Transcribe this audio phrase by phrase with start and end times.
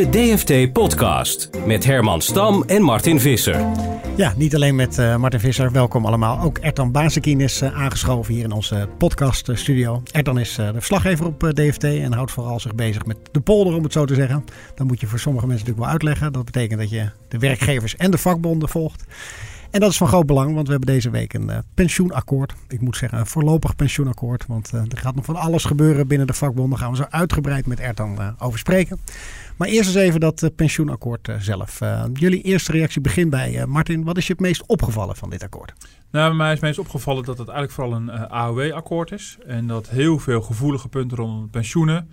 [0.00, 3.66] De DFT Podcast met Herman Stam en Martin Visser.
[4.16, 5.72] Ja, niet alleen met uh, Martin Visser.
[5.72, 6.40] Welkom allemaal.
[6.40, 10.02] Ook Ertan Bazekien is uh, aangeschoven hier in onze podcaststudio.
[10.12, 13.74] Ertan is uh, de verslaggever op DFT en houdt vooral zich bezig met de polder,
[13.74, 14.44] om het zo te zeggen.
[14.74, 16.32] Dan moet je voor sommige mensen natuurlijk wel uitleggen.
[16.32, 19.04] Dat betekent dat je de werkgevers en de vakbonden volgt.
[19.70, 22.54] En dat is van groot belang, want we hebben deze week een pensioenakkoord.
[22.68, 24.46] Ik moet zeggen, een voorlopig pensioenakkoord.
[24.46, 26.70] Want er gaat nog van alles gebeuren binnen de vakbonden.
[26.70, 29.00] Daar gaan we zo uitgebreid met Ertan uh, over spreken.
[29.60, 31.80] Maar eerst eens even dat pensioenakkoord zelf.
[32.12, 34.04] jullie eerste reactie begint bij Martin.
[34.04, 35.72] Wat is je het meest opgevallen van dit akkoord?
[36.10, 39.38] Nou, bij mij is het meest opgevallen dat het eigenlijk vooral een AOW-akkoord is.
[39.46, 42.08] En dat heel veel gevoelige punten rondom pensioenen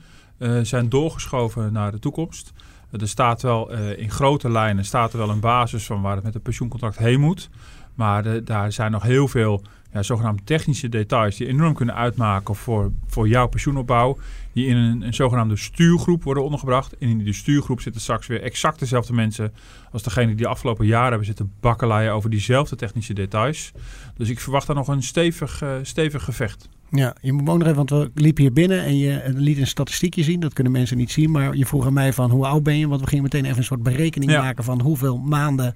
[0.61, 2.53] zijn doorgeschoven naar de toekomst.
[2.91, 6.33] Er staat wel in grote lijnen staat er wel een basis van waar het met
[6.33, 7.49] het pensioencontract heen moet.
[7.97, 12.91] Maar daar zijn nog heel veel ja, zogenaamde technische details die enorm kunnen uitmaken voor,
[13.07, 14.17] voor jouw pensioenopbouw.
[14.53, 16.97] Die in een, een zogenaamde stuurgroep worden ondergebracht.
[16.97, 19.53] En in die stuurgroep zitten straks weer exact dezelfde mensen
[19.91, 23.71] als degene die de afgelopen jaren hebben zitten bakkeleien over diezelfde technische details.
[24.15, 26.69] Dus ik verwacht daar nog een stevig, uh, stevig gevecht.
[26.91, 29.67] Ja, je moet ook nog even, want we liepen hier binnen en je liet een
[29.67, 30.39] statistiekje zien.
[30.39, 32.87] Dat kunnen mensen niet zien, maar je vroeg aan mij van hoe oud ben je?
[32.87, 35.75] Want we gingen meteen even een soort berekening maken van hoeveel maanden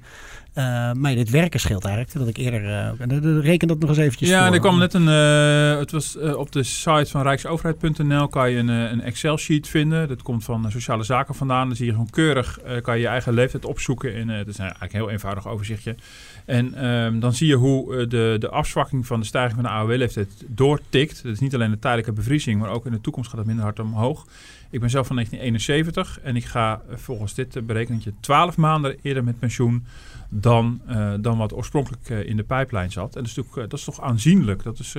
[0.56, 2.18] uh, mij dit werken scheelt eigenlijk.
[2.18, 2.64] Dat ik eerder,
[3.10, 4.54] uh, reken dat nog eens eventjes Ja, voor.
[4.54, 8.68] er kwam net een, uh, het was op de site van rijksoverheid.nl kan je een,
[8.68, 10.08] een Excel sheet vinden.
[10.08, 11.68] Dat komt van Sociale Zaken vandaan.
[11.68, 14.16] Dan zie je gewoon keurig, kan je je eigen leeftijd opzoeken.
[14.16, 15.96] En het is eigenlijk een heel eenvoudig overzichtje.
[16.46, 20.44] En um, dan zie je hoe de, de afzwakking van de stijging van de AOW-leeftijd
[20.48, 21.24] doortikt.
[21.24, 23.66] Dat is niet alleen de tijdelijke bevriezing, maar ook in de toekomst gaat het minder
[23.66, 24.26] hard omhoog.
[24.70, 29.40] Ik ben zelf van 1971 en ik ga volgens dit berekeningje 12 maanden eerder met
[29.40, 29.86] pensioen
[30.30, 30.82] dan,
[31.22, 33.16] dan wat oorspronkelijk in de pijplijn zat.
[33.16, 34.64] En dat natuurlijk, dat is toch aanzienlijk.
[34.64, 34.96] Dat is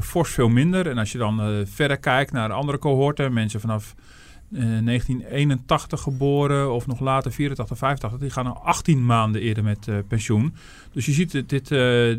[0.00, 0.86] fors veel minder.
[0.86, 3.94] En als je dan verder kijkt naar andere cohorten, mensen vanaf
[4.48, 10.54] 1981 geboren of nog later 84, 85, die gaan al 18 maanden eerder met pensioen.
[10.92, 11.68] Dus je ziet dit, dit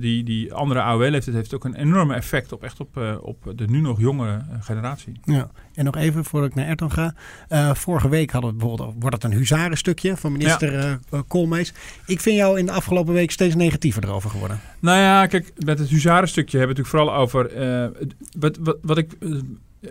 [0.01, 3.79] die, die andere AOW-leeftijd heeft ook een enorme effect op, echt op, op de nu
[3.81, 5.19] nog jonge generatie.
[5.23, 7.13] Ja, en nog even voordat ik naar Erton ga.
[7.73, 11.23] Vorige week hadden we bijvoorbeeld, wordt het een huzarenstukje van minister ja.
[11.27, 11.73] Koolmees.
[12.05, 14.59] Ik vind jou in de afgelopen week steeds negatiever erover geworden.
[14.79, 17.97] Nou ja, kijk, met het huzarenstukje hebben we het natuurlijk vooral over...
[18.39, 19.17] Wat, wat, wat ik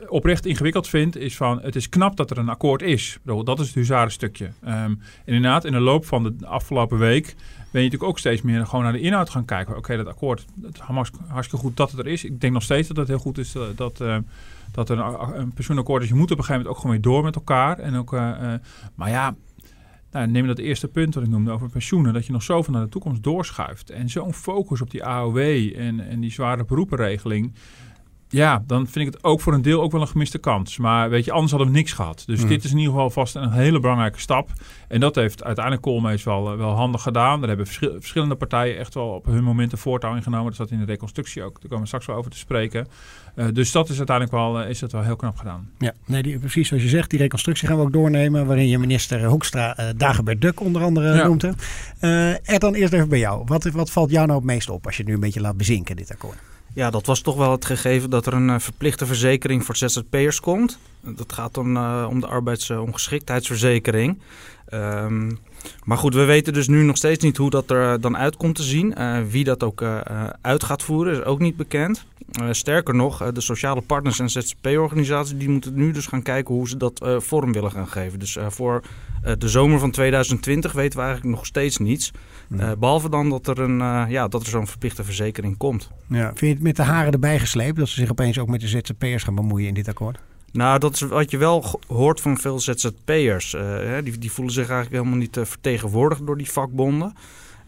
[0.09, 3.19] oprecht ingewikkeld vind, is van het is knap dat er een akkoord is.
[3.23, 4.45] Dat is het huzarenstukje.
[4.45, 7.25] Um, en inderdaad, in de loop van de afgelopen week
[7.71, 9.77] ben je natuurlijk ook steeds meer gewoon naar de inhoud gaan kijken.
[9.77, 10.79] Oké, dat akkoord, het
[11.29, 12.25] hartstikke goed dat het er is.
[12.25, 14.17] Ik denk nog steeds dat het heel goed is dat, dat, uh,
[14.73, 16.09] dat er een, een pensioenakkoord is.
[16.09, 17.79] Je moet op een gegeven moment ook gewoon weer door met elkaar.
[17.79, 18.55] En ook, uh,
[18.95, 19.35] maar ja,
[20.11, 22.13] nou, neem dat eerste punt wat ik noemde over pensioenen.
[22.13, 23.91] Dat je nog zoveel naar de toekomst doorschuift.
[23.91, 25.39] En zo'n focus op die AOW
[25.77, 27.55] en, en die zware beroepenregeling
[28.29, 30.77] ja, dan vind ik het ook voor een deel ook wel een gemiste kans.
[30.77, 32.23] Maar weet je, anders hadden we niks gehad.
[32.27, 32.49] Dus mm.
[32.49, 34.51] dit is in ieder geval vast een hele belangrijke stap.
[34.89, 37.39] En dat heeft uiteindelijk Koolmees wel, wel handig gedaan.
[37.41, 40.47] Daar hebben verschillende partijen echt wel op hun momenten voortouw ingenomen.
[40.47, 41.53] Dat zat in de reconstructie ook.
[41.53, 42.89] Daar komen we straks wel over te spreken.
[43.37, 45.71] Uh, dus dat is uiteindelijk wel, uh, is dat wel heel knap gedaan.
[45.79, 48.47] Ja, nee, die, precies zoals je zegt, die reconstructie gaan we ook doornemen.
[48.47, 51.27] Waarin je minister Hoekstra uh, Dagobert Duk onder andere ja.
[51.27, 51.43] noemt.
[52.01, 53.43] er dan eerst even bij jou.
[53.47, 55.57] Wat, wat valt jou nou het meest op als je het nu een beetje laat
[55.57, 56.37] bezinken, dit akkoord?
[56.79, 60.41] Ja, dat was toch wel het gegeven dat er een uh, verplichte verzekering voor ZZP'ers
[60.41, 60.79] komt.
[61.01, 64.19] Dat gaat dan uh, om de arbeidsongeschiktheidsverzekering.
[64.75, 65.39] Um,
[65.85, 68.55] maar goed, we weten dus nu nog steeds niet hoe dat er dan uit komt
[68.55, 68.95] te zien.
[68.99, 69.83] Uh, wie dat ook
[70.41, 72.07] uit gaat voeren is ook niet bekend.
[72.51, 76.77] sterker nog, de sociale partners en ZZP-organisaties die moeten nu dus gaan kijken hoe ze
[76.77, 78.19] dat vorm willen gaan geven.
[78.19, 78.83] Dus voor
[79.39, 82.11] de zomer van 2020 weten we eigenlijk nog steeds niets.
[82.79, 85.91] Behalve dan dat er, een, ja, dat er zo'n verplichte verzekering komt.
[86.07, 86.27] Ja.
[86.27, 88.69] Vind je het met de haren erbij gesleept dat ze zich opeens ook met de
[88.69, 90.19] ZZP'ers gaan bemoeien in dit akkoord?
[90.53, 93.55] Nou, dat is wat je wel hoort van veel ZZP'ers.
[93.55, 97.15] Uh, die, die voelen zich eigenlijk helemaal niet vertegenwoordigd door die vakbonden.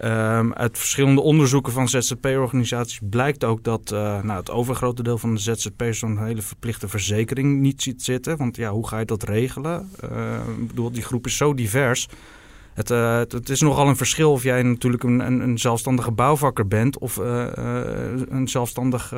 [0.04, 5.34] Um, uit verschillende onderzoeken van ZZP-organisaties blijkt ook dat uh, nou, het overgrote deel van
[5.34, 8.36] de ZZP'ers zo'n hele verplichte verzekering niet ziet zitten.
[8.36, 9.90] Want ja, hoe ga je dat regelen?
[10.12, 12.08] Uh, ik bedoel, die groep is zo divers.
[12.74, 12.88] Het,
[13.32, 17.16] het, is nogal een verschil of jij natuurlijk een, een, een zelfstandige bouwvakker bent of
[17.16, 19.14] een zelfstandig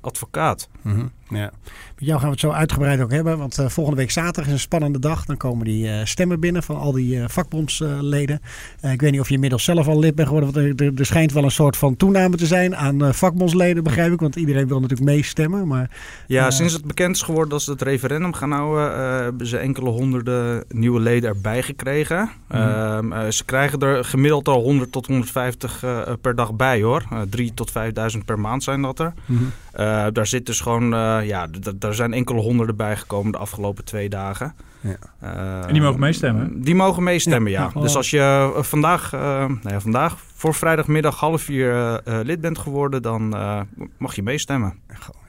[0.00, 0.68] advocaat.
[0.82, 1.10] Mm.
[1.28, 1.52] Ja.
[1.94, 4.58] Met jou gaan we het zo uitgebreid ook hebben, want volgende week zaterdag is een
[4.58, 5.24] spannende dag.
[5.24, 8.40] Dan komen die stemmen binnen van al die vakbondsleden.
[8.80, 11.32] ik weet niet of je inmiddels zelf al lid bent geworden, want er, er schijnt
[11.32, 14.20] wel een soort van toename te zijn aan vakbondsleden, begrijp ik.
[14.20, 15.66] Want iedereen wil natuurlijk meestemmen.
[15.66, 15.90] Maar,
[16.26, 19.90] ja, sinds het bekend is geworden dat ze het referendum gaan houden, hebben ze enkele
[19.90, 22.30] honderden nieuwe leden erbij gekregen.
[22.48, 23.12] Mm -hmm.
[23.12, 27.04] Uh, ze krijgen er gemiddeld al 100 tot 150 uh, per dag bij hoor.
[27.12, 29.12] Uh, 3 tot 5000 per maand zijn dat er.
[29.26, 29.52] Mm -hmm.
[30.12, 30.88] Daar zit dus gewoon
[31.24, 31.46] ja,
[31.76, 34.54] daar zijn enkele honderden bijgekomen de afgelopen twee dagen.
[34.80, 34.96] Ja.
[35.66, 36.62] en die mogen meestemmen?
[36.62, 37.70] Die mogen meestemmen, ja.
[37.74, 43.28] Dus als je vandaag, nou ja, vandaag voor vrijdagmiddag half vier lid bent geworden, dan
[43.98, 44.74] mag je meestemmen.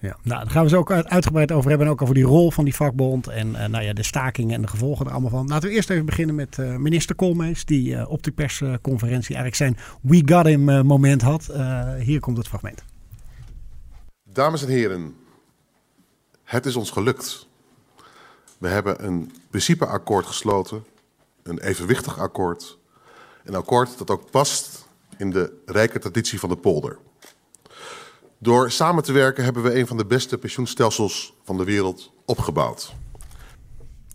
[0.01, 0.15] Ja.
[0.23, 1.87] Nou, daar gaan we zo ook uitgebreid over hebben.
[1.87, 3.27] En ook over die rol van die vakbond.
[3.27, 5.47] En nou ja, de stakingen en de gevolgen er allemaal van.
[5.47, 7.65] Laten we eerst even beginnen met minister Koolmees.
[7.65, 11.53] Die op die persconferentie eigenlijk zijn We Got Him moment had.
[11.99, 12.83] hier komt het fragment.
[14.33, 15.15] Dames en heren,
[16.43, 17.47] het is ons gelukt.
[18.57, 20.85] We hebben een principeakkoord gesloten,
[21.43, 22.77] een evenwichtig akkoord.
[23.43, 24.85] Een akkoord dat ook past
[25.17, 26.97] in de rijke traditie van de polder.
[28.37, 32.93] Door samen te werken hebben we een van de beste pensioenstelsels van de wereld opgebouwd.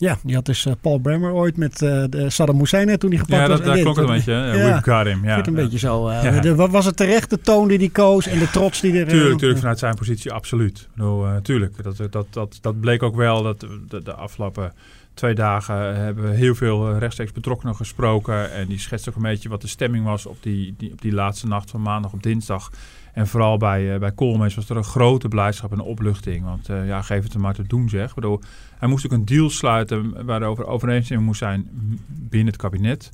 [0.04, 3.18] Ja, die had dus uh, Paul Bremer ooit met uh, de Saddam Hussein toen hij
[3.18, 3.66] gepakt ja, dat, was.
[3.66, 4.32] Ja, dat klonk het een beetje.
[4.32, 5.24] Ja, We've got him.
[5.24, 6.08] Ja, een beetje zo.
[6.08, 8.98] Uh, de, wat was het terecht, de toon die hij koos en de trots die
[8.98, 9.08] er...
[9.08, 10.88] Tuurlijk, tuurlijk vanuit zijn positie, absoluut.
[10.94, 13.42] Bedoel, tuurlijk, dat, dat, dat, dat bleek ook wel.
[13.42, 14.72] Dat de, de afgelopen
[15.14, 18.52] twee dagen hebben we heel veel rechtstreeks betrokkenen gesproken.
[18.52, 21.12] En die schetst ook een beetje wat de stemming was op die, die, op die
[21.12, 22.70] laatste nacht van maandag op dinsdag.
[23.12, 26.44] En vooral bij, uh, bij Koolmees was er een grote blijdschap en opluchting.
[26.44, 28.08] Want uh, ja, geef het hem maar te doen zeg.
[28.08, 28.40] Ik bedoel,
[28.78, 31.68] hij moest ook een deal sluiten waarover overeenstemming moest zijn
[32.08, 33.10] binnen het kabinet.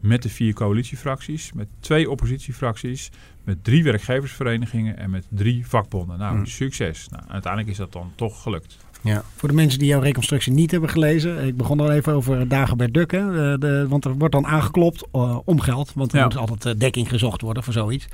[0.00, 3.10] Met de vier coalitiefracties, met twee oppositiefracties,
[3.44, 6.18] met drie werkgeversverenigingen en met drie vakbonden.
[6.18, 6.46] Nou, mm.
[6.46, 7.08] succes.
[7.08, 8.76] Nou, uiteindelijk is dat dan toch gelukt.
[9.00, 9.22] Ja.
[9.36, 11.46] Voor de mensen die jouw reconstructie niet hebben gelezen.
[11.46, 13.10] Ik begon al even over Dagobert Duck.
[13.10, 15.92] Hè, de, want er wordt dan aangeklopt uh, om geld.
[15.94, 18.06] Want er moet altijd uh, dekking gezocht worden voor zoiets.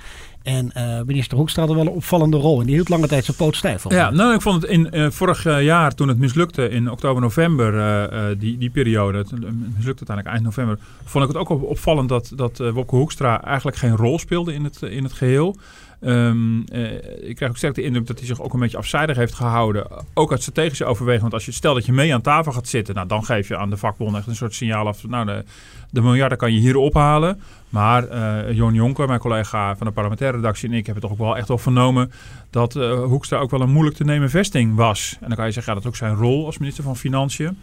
[0.43, 2.61] En uh, minister Hoekstra had er wel een opvallende rol.
[2.61, 3.91] En die hield lange tijd zijn poot stijf.
[3.91, 8.59] Ja, nou, ik vond het in vorig jaar toen het mislukte in oktober, november, die,
[8.59, 9.19] die periode.
[9.19, 9.31] Het
[9.77, 10.79] mislukte uiteindelijk eind november.
[11.05, 14.83] Vond ik het ook opvallend dat, dat Wopke Hoekstra eigenlijk geen rol speelde in het,
[14.83, 15.57] in het geheel.
[16.07, 16.93] Um, uh,
[17.29, 19.87] ik krijg ook sterk de indruk dat hij zich ook een beetje afzijdig heeft gehouden.
[20.15, 21.23] Ook uit strategische overweging.
[21.23, 23.57] Want als je stel dat je mee aan tafel gaat zitten, nou, dan geef je
[23.57, 25.07] aan de vakbond echt een soort signaal af.
[25.07, 25.45] Nou, de,
[25.91, 27.41] de miljarden kan je hier ophalen.
[27.69, 31.19] Maar uh, Jon Jonker, mijn collega van de parlementaire redactie en ik hebben toch ook
[31.19, 32.13] wel echt wel vernomen
[32.51, 35.17] dat uh, Hoekstra ook wel een moeilijk te nemen vesting was.
[35.21, 37.59] En dan kan je zeggen, ja, dat is ook zijn rol als minister van Financiën.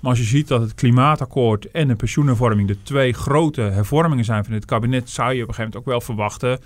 [0.00, 4.44] Maar als je ziet dat het klimaatakkoord en de pensioenhervorming de twee grote hervormingen zijn
[4.44, 6.58] van dit kabinet, zou je op een gegeven moment ook wel verwachten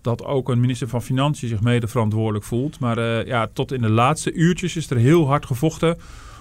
[0.00, 2.80] dat ook een minister van Financiën zich mede verantwoordelijk voelt.
[2.80, 5.98] Maar uh, ja, tot in de laatste uurtjes is er heel hard gevochten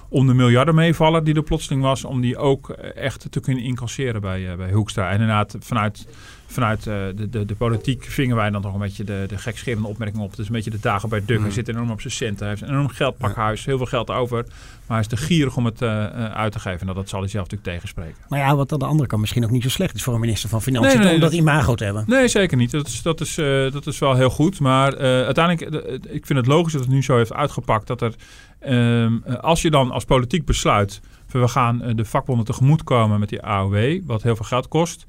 [0.10, 4.42] om de miljardenmeevaller die er plotseling was, om die ook echt te kunnen incasseren bij,
[4.42, 5.08] uh, bij Hoekstra.
[5.08, 6.08] En inderdaad, vanuit
[6.52, 9.88] vanuit uh, de, de, de, politiek vingen wij dan toch een beetje de, de gekscherende
[9.88, 10.30] opmerking op.
[10.30, 11.38] Het is een beetje de dagen bij Duk.
[11.38, 11.52] Hij mm.
[11.52, 12.40] zit enorm op zijn centen.
[12.40, 13.66] Hij heeft een enorm geldpakhuis.
[13.66, 14.44] Heel veel geld over.
[14.44, 16.86] Maar hij is te gierig om het uh, uit te geven.
[16.86, 18.16] Nou, dat zal hij zelf natuurlijk tegenspreken.
[18.30, 20.20] Maar ja, wat aan de andere kant misschien ook niet zo slecht is voor een
[20.20, 20.98] minister van Financiën.
[20.98, 22.04] Nee, nee, om dat, imago te hebben.
[22.08, 22.72] Nee, zeker niet.
[22.72, 23.36] Dat is, dat is,
[23.72, 24.60] dat is wel heel goed.
[24.60, 27.88] Maar uiteindelijk, ik vind het logisch dat het nu zo heeft uitgepakt.
[27.88, 28.14] Dat er,
[28.60, 31.02] ehm, als je dan als politiek besluit...
[31.28, 34.00] we gaan de vakbonden tegemoetkomen met die AOW...
[34.06, 35.06] wat heel veel geld kost...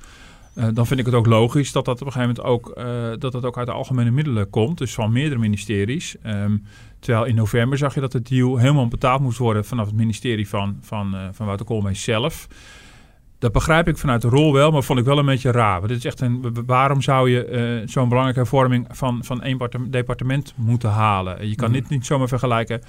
[0.54, 2.74] Uh, dan vind ik het ook logisch dat dat op een gegeven moment ook,
[3.20, 4.78] dat dat ook uit de algemene middelen komt.
[4.78, 6.16] Dus van meerdere ministeries.
[6.26, 6.64] Um,
[6.98, 10.48] terwijl in november zag je dat de deal helemaal betaald moest worden vanaf het ministerie
[10.48, 12.48] van, van, van Wouter zelf.
[13.40, 15.76] Dat begrijp ik vanuit de rol wel, maar vond ik wel een beetje raar.
[15.76, 19.58] Want dit is echt een, waarom zou je zo'n belangrijke hervorming van, van één
[19.90, 21.48] departement moeten halen?
[21.48, 21.74] Je kan mm.
[21.74, 22.80] dit niet zomaar vergelijken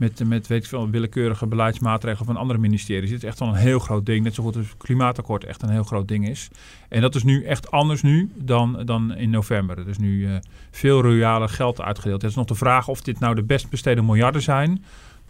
[0.00, 3.10] met, met weet ik veel, willekeurige beleidsmaatregelen van andere ministeries.
[3.10, 4.24] Dit is echt wel een heel groot ding.
[4.24, 6.48] Net zo goed als het klimaatakkoord echt een heel groot ding is.
[6.88, 9.78] En dat is nu echt anders nu dan, dan in november.
[9.78, 10.36] Er is nu uh,
[10.70, 12.22] veel royale geld uitgedeeld.
[12.22, 14.84] Het is nog de vraag of dit nou de best besteden miljarden zijn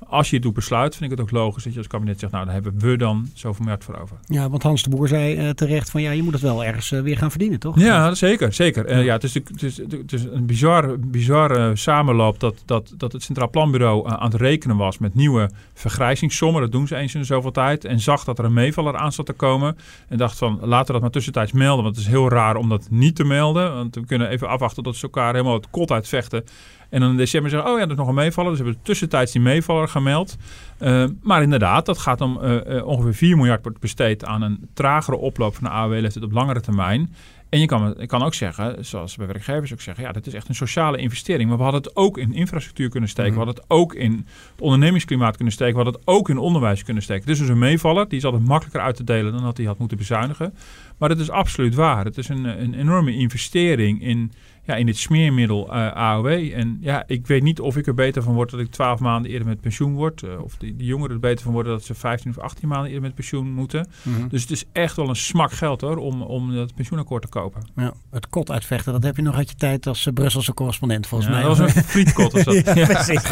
[0.06, 2.32] als je het doet besluit, vind ik het ook logisch dat je als kabinet zegt,
[2.32, 4.16] nou, daar hebben we dan zoveel miljard voor over.
[4.26, 6.90] Ja, want Hans de Boer zei uh, terecht van, ja, je moet het wel ergens
[6.90, 7.78] uh, weer gaan verdienen, toch?
[7.78, 8.90] Ja, zeker, zeker.
[8.90, 13.12] Uh, ja, het is, het is, het is een bizar, bizarre samenloop dat, dat, dat
[13.12, 16.60] het Centraal Planbureau aan het rekenen was met nieuwe vergrijzingssommen.
[16.60, 17.84] Dat doen ze eens in zoveel tijd.
[17.84, 19.76] En zag dat er een meevaller aan zat te komen.
[20.08, 22.68] En dacht van, laten we dat maar tussentijds melden, want het is heel raar om
[22.68, 23.74] dat niet te melden.
[23.74, 26.44] Want we kunnen even afwachten tot ze elkaar helemaal het kot uitvechten.
[26.90, 28.50] En dan in december zeggen, oh ja, dat is nog een meevaller.
[28.50, 30.36] Dus we hebben tussentijds die meevaller gemeld.
[30.80, 34.68] Uh, maar inderdaad, dat gaat om uh, uh, ongeveer 4 miljard wordt besteed aan een
[34.74, 37.14] tragere oploop van de AOW-leeftijd op langere termijn.
[37.50, 40.34] En je kan, ik kan ook zeggen, zoals bij werkgevers ook zeggen, ja, dat is
[40.34, 41.48] echt een sociale investering.
[41.48, 43.32] Maar we hadden het ook in infrastructuur kunnen steken.
[43.32, 43.40] Mhm.
[43.40, 44.12] We hadden het ook in
[44.52, 45.76] het ondernemingsklimaat kunnen steken.
[45.76, 47.26] We hadden het ook in onderwijs kunnen steken.
[47.26, 48.08] Dit is dus een meevaller.
[48.08, 50.54] Die is altijd makkelijker uit te delen dan dat hij had moeten bezuinigen.
[50.98, 52.04] Maar dat is absoluut waar.
[52.04, 54.32] Het is een, een enorme investering in
[54.70, 56.26] ja, in dit smeermiddel uh, AOW.
[56.26, 59.30] En ja, ik weet niet of ik er beter van word dat ik 12 maanden
[59.30, 60.22] eerder met pensioen word.
[60.22, 62.86] Uh, of die, die, jongeren er beter van worden dat ze 15 of 18 maanden
[62.86, 63.88] eerder met pensioen moeten.
[64.02, 64.28] Mhm.
[64.28, 67.62] Dus het is echt wel een smak geld hoor, om, om dat pensioenakkoord te kopen.
[67.76, 71.06] Ja, het kot uitvechten, dat heb je nog uit je tijd als uh, Brusselse correspondent
[71.06, 71.46] volgens Ja, mij.
[71.48, 72.32] dat was een frietkot.
[72.32, 72.74] Was dat.
[72.74, 73.22] ja, precies.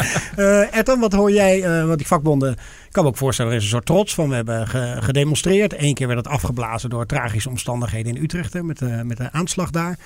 [0.71, 1.85] Ertan, wat hoor jij?
[1.85, 4.29] Want die vakbonden, ik kan me ook voorstellen, er is een soort trots van.
[4.29, 5.81] We hebben ge gedemonstreerd.
[5.81, 8.53] Eén keer werd het afgeblazen door tragische omstandigheden in Utrecht.
[8.53, 9.97] Hè, met, de, met de aanslag daar.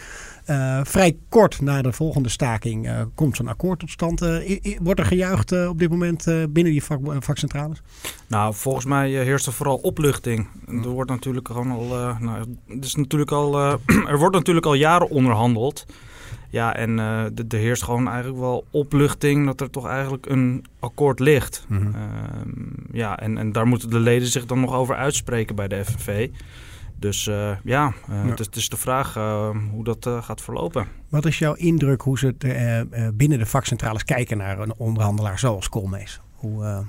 [0.48, 4.22] Uh, vrij kort na de volgende staking uh, komt zo'n akkoord tot stand.
[4.22, 7.82] Uh, wordt er gejuicht op dit moment binnen die vak, vakcentrales?
[8.28, 10.48] Nou, volgens mij heerst er vooral opluchting.
[10.68, 11.88] Er wordt natuurlijk gewoon al,
[12.20, 13.60] nou, het is natuurlijk al,
[14.14, 15.86] er wordt natuurlijk al jaren onderhandeld.
[16.50, 21.66] Ja, en er heerst gewoon eigenlijk wel opluchting dat er toch eigenlijk een akkoord ligt.
[21.68, 21.82] Mhm.
[21.82, 22.02] Mm -hmm.
[22.02, 25.86] uh, ja, en, en daar moeten de leden zich dan nog over uitspreken bij de
[25.86, 26.30] FNV.
[27.04, 28.14] Dus uh, ja, ja.
[28.14, 29.14] Het, is, het, is, de vraag
[29.72, 30.88] hoe dat gaat verlopen.
[31.10, 35.70] Wat is jouw indruk hoe ze het, binnen de vakcentrales kijken naar een onderhandelaar zoals
[35.70, 36.22] Koolmees?
[36.34, 36.86] Hoe,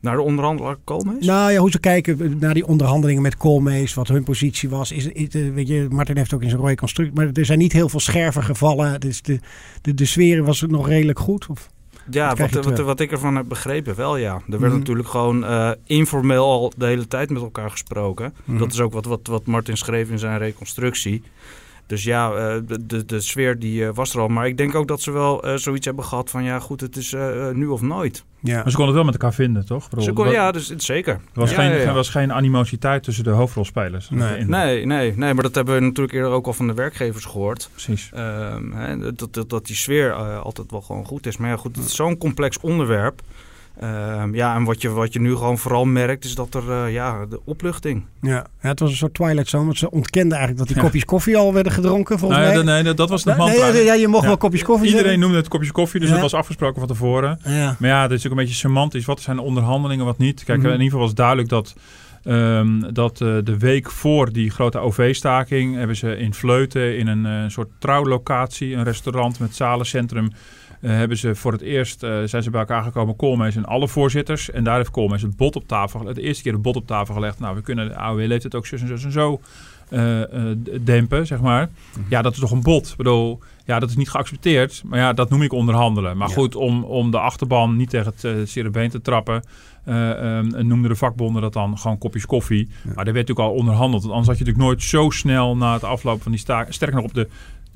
[0.00, 1.26] naar de onderhandelaar Koolmees?
[1.26, 4.92] Nou ja, hoe ze kijken naar die onderhandelingen met Koolmees, wat hun positie was.
[4.92, 7.72] Is, is, weet je, Martin heeft ook in zijn rode construct, maar er zijn niet
[7.72, 9.00] heel veel scherven gevallen.
[9.00, 9.40] Dus de,
[9.82, 11.46] de, de sfeer was nog redelijk goed?
[11.46, 11.70] Of?
[12.10, 14.34] Ja, wat, wat, wat, ik ervan heb begrepen wel, ja.
[14.34, 14.78] Er werd mm.
[14.78, 18.34] natuurlijk gewoon uh, informeel al de hele tijd met elkaar gesproken.
[18.44, 18.58] Mm.
[18.58, 21.22] Dat is ook wat, wat, wat Martin schreef in zijn reconstructie.
[21.86, 24.28] Dus ja, uh, de, de, sfeer die uh, was er al.
[24.28, 26.44] Maar ik denk ook dat ze wel uh, zoiets hebben gehad van...
[26.44, 27.14] ja goed, het is
[27.52, 28.24] nu of nooit.
[28.40, 28.54] Ja.
[28.54, 29.88] Maar ze konden het wel met elkaar vinden, toch?
[29.98, 31.14] Ze kon, ja, dus, zeker.
[31.14, 31.82] Er was, ja, geen, ja, ja.
[31.82, 34.10] er was geen animositeit tussen de hoofdrolspelers.
[34.10, 34.44] Nee.
[34.44, 37.68] Nee, nee, nee, maar dat hebben we natuurlijk eerder ook al van de werkgevers gehoord.
[37.72, 38.10] Precies.
[38.14, 41.36] Um, hè, dat, dat, dat die sfeer altijd wel gewoon goed is.
[41.36, 43.22] Maar ja, goed, het is zo'n complex onderwerp...
[43.82, 46.92] Uh, ja, en wat je, wat je nu gewoon vooral merkt is dat er, uh,
[46.92, 48.04] ja, de opluchting.
[48.20, 48.46] Ja.
[48.60, 49.64] ja, het was een soort Twilight Zone.
[49.64, 50.82] Want ze ontkenden eigenlijk dat die ja.
[50.82, 52.64] kopjes koffie al werden gedronken, volgens nou, mij.
[52.64, 54.28] Nee, nee, dat was de nee, nee, ja, je mocht ja.
[54.28, 57.40] wel kopjes koffie Iedereen noemde het kopjes koffie, dus dat was afgesproken van tevoren.
[57.44, 59.04] Maar ja, dat is ook een beetje semantisch.
[59.04, 60.44] Wat zijn de onderhandelingen, wat niet?
[60.44, 60.56] Kijk, Mhm.
[60.56, 60.74] mm -hmm.
[60.74, 61.74] in ieder geval was duidelijk dat...
[62.28, 67.26] Um, dat uh, de week voor die grote OV-staking hebben ze in Vleuten in een
[67.26, 70.30] uh, soort trouwlocatie, een restaurant met zalencentrum,
[70.80, 74.50] hebben ze voor het eerst uh, zijn ze bij elkaar gekomen, Koolmees en alle voorzitters.
[74.50, 76.14] En daar heeft Koolmees het bot op tafel.
[76.14, 77.38] De eerste keer het bot op tafel gelegd.
[77.38, 79.40] Nou, we kunnen de AOW-leeftijd ook zus en zus en zo
[79.90, 80.22] uh,
[80.80, 81.68] dempen, zeg maar.
[81.92, 82.04] -hmm.
[82.08, 82.88] Ja, dat is toch een bot.
[82.88, 84.82] Ik bedoel, ja, dat is niet geaccepteerd.
[84.84, 86.16] Maar ja, dat noem ik onderhandelen.
[86.16, 86.34] Maar ja.
[86.34, 89.42] goed, om, om de achterban niet tegen het uh, zere been te trappen...
[89.88, 92.68] Uh, um, noemden de vakbonden dat dan gewoon kopjes koffie.
[92.68, 92.92] Ja.
[92.94, 94.02] Maar daar werd natuurlijk al onderhandeld.
[94.02, 96.74] Want anders had je natuurlijk nooit zo snel na het aflopen van die staking...
[96.74, 97.28] Sterker nog, op de,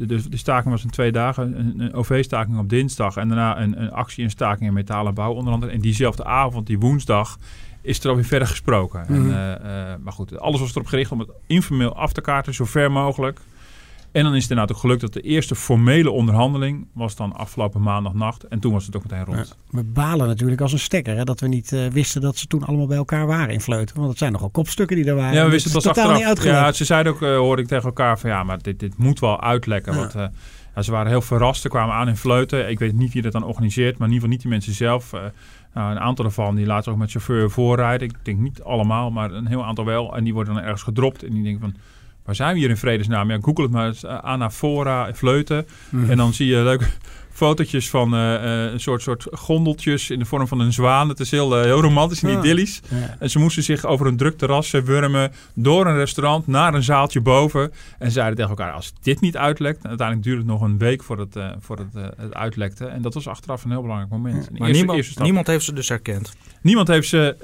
[0.06, 1.58] de, de, staking was in twee dagen.
[1.58, 3.16] Een, een OV-staking op dinsdag.
[3.16, 5.72] En daarna een, een actie en staking in metaal en bouw onder andere.
[5.72, 7.38] En diezelfde avond, die woensdag
[7.82, 9.04] is er alweer verder gesproken.
[9.08, 9.12] Mhm.
[9.12, 9.32] Mm -hmm.
[9.32, 12.54] en, uh, uh, maar goed, alles was erop gericht om het informeel af te kaarten,
[12.54, 13.40] zo ver mogelijk.
[14.12, 17.82] En dan is het inderdaad ook gelukt dat de eerste formele onderhandeling was dan afgelopen
[17.82, 18.44] maandagnacht.
[18.44, 19.56] En toen was het ook meteen rond.
[19.70, 22.46] Ja, we balen natuurlijk als een stekker hè, dat we niet uh, wisten dat ze
[22.46, 23.96] toen allemaal bij elkaar waren in Vleuten.
[23.96, 25.34] Want het zijn nogal kopstukken die er waren.
[25.34, 26.58] Ja, we wisten totaal niet uitgelegd.
[26.58, 29.20] Ja, ze zeiden ook, uh, hoorde ik tegen elkaar van ja, maar dit, dit moet
[29.20, 29.92] wel uitlekken.
[29.92, 29.98] Ja.
[29.98, 30.24] Want uh,
[30.74, 31.62] ja, ze waren heel verrast.
[31.62, 32.70] Ze kwamen aan in Vleuten.
[32.70, 35.12] Ik weet niet wie dat dan organiseert, maar in ieder geval niet die mensen zelf.
[35.74, 38.08] Nou, een aantal daarvan die laten ook met chauffeur voorrijden.
[38.08, 40.16] Ik denk niet allemaal, maar een heel aantal wel.
[40.16, 41.22] En die worden dan ergens gedropt.
[41.22, 41.74] En die denken van,
[42.30, 43.30] waar zijn we hier in vredesnaam?
[43.30, 44.04] Ja, google het maar eens.
[44.04, 45.66] Uh, Anafora, Vleuten.
[45.88, 46.10] Mhm.
[46.10, 46.84] En dan zie je leuke
[47.32, 51.08] fotootjes van uh, uh, een soort, soort gondeltjes in de vorm van een zwaan.
[51.08, 52.38] Het is heel, uh, heel romantisch en Ja.
[52.38, 52.80] idyllisch.
[52.88, 53.16] Ja.
[53.18, 56.82] En ze moesten zich over een druk terras eh, wurmen door een restaurant naar een
[56.82, 57.72] zaaltje boven.
[57.98, 59.86] En zeiden tegen elkaar, als dit niet uitlekt...
[59.86, 62.86] uiteindelijk duurde het nog een week voordat het, voor het, het uitlekte.
[62.86, 64.34] En dat was achteraf een heel belangrijk moment.
[64.34, 64.40] Ja.
[64.50, 65.24] Maar eerste- niemand, eerste stap.
[65.24, 66.32] niemand heeft ze dus herkend.
[66.62, 67.36] Niemand heeft ze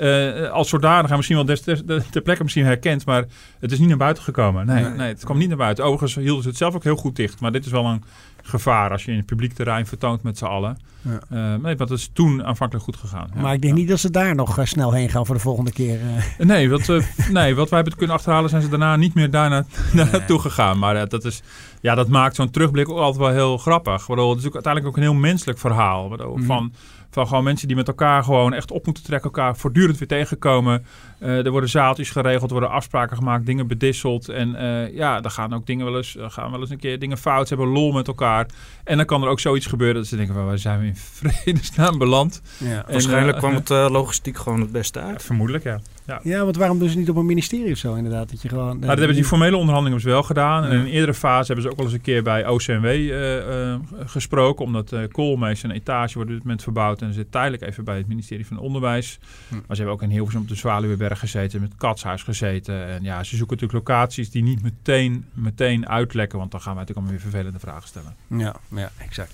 [0.47, 3.25] uh, als zodanig en misschien wel des, des, des, ter plekke misschien herkend, maar
[3.61, 4.67] het is niet naar buiten gekomen.
[4.67, 4.93] Nee, Nee.
[4.93, 5.09] nee.
[5.09, 5.85] het kwam niet naar buiten.
[5.85, 7.41] Overigens hielden ze het zelf ook heel goed dicht.
[7.41, 8.03] Maar dit is wel een
[8.49, 10.79] gevaar als je in het publiek terrein vertoont met z'n allen.
[11.03, 11.21] Ja.
[11.33, 13.29] Uh, nee, want het is toen aanvankelijk goed gegaan.
[13.35, 13.41] Ja.
[13.41, 13.81] Maar ik denk Ja.
[13.81, 16.01] niet dat ze daar nog eh, snel heen gaan voor de volgende keer.
[16.39, 16.47] eh.
[16.47, 19.65] Nee, wat, uh, nee, wat wij hebben kunnen achterhalen zijn ze daarna niet meer daarna
[19.93, 20.79] naartoe gegaan.
[20.79, 21.43] Maar uh, dat, is,
[21.81, 24.07] ja, dat maakt zo'n terugblik ook altijd wel heel grappig.
[24.07, 26.09] Bedoel, het is ook uiteindelijk ook een heel menselijk verhaal.
[26.09, 26.47] Bedoel, Mhm.
[26.47, 26.73] van,
[27.11, 29.31] van gewoon mensen die met elkaar gewoon echt op moeten trekken.
[29.31, 30.85] Elkaar voortdurend weer tegenkomen.
[31.21, 34.29] Uh, er worden zaaltjes geregeld, er worden afspraken gemaakt, dingen bedisseld.
[34.29, 36.99] En uh, ja, dan gaan ook dingen wel eens, er gaan wel eens een keer
[36.99, 37.49] dingen fout.
[37.49, 38.47] Ze hebben lol met elkaar.
[38.85, 40.97] En dan kan er ook zoiets gebeuren dat ze denken, van, waar zijn we in
[41.21, 42.43] vredesnaam beland?
[42.59, 42.87] Ja.
[42.87, 45.23] En, Waarschijnlijk eh, kwam het eh, logistiek gewoon het beste Ja, uit.
[45.23, 45.81] vermoedelijk, ja.
[46.07, 46.21] Ja.
[46.23, 48.31] Ja, want waarom doen ze niet op een ministerie of zo inderdaad?
[48.31, 50.65] Dat je gewoon, Nou, dat hebben die formele onderhandelingen dus wel gedaan.
[50.65, 53.73] En in een eerdere fase hebben ze ook wel eens een keer bij OCMW eh,
[53.73, 54.65] eh, gesproken.
[54.65, 57.03] Omdat uh, Koolmees een etage wordt op dit moment verbouwd.
[57.03, 59.19] En ze zit tijdelijk even bij het ministerie van Onderwijs.
[59.49, 59.55] Hm.
[59.55, 61.61] Maar ze hebben ook in Hilversum op de Zwaluweberg gezeten.
[61.61, 62.87] Met Katshuis gezeten.
[62.87, 66.39] En ja, ze zoeken natuurlijk locaties die niet meteen, meteen uitlekken.
[66.39, 68.15] Want dan gaan wij natuurlijk allemaal weer vervelende vragen stellen.
[68.27, 69.33] Ja, ja exact.